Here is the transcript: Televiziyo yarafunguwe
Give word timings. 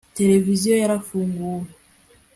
Televiziyo 0.17 0.73
yarafunguwe 0.81 1.69